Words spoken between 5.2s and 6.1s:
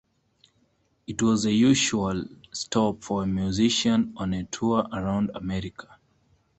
America.